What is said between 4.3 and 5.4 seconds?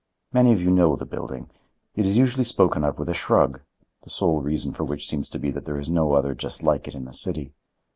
reason for which seems to